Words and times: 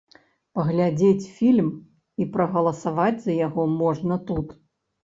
Паглядзець 0.59 1.27
фільм 1.35 1.69
і 2.25 2.29
прагаласаваць 2.39 3.15
за 3.29 3.33
яго 3.47 3.71
можна 3.81 4.21
тут. 4.33 4.61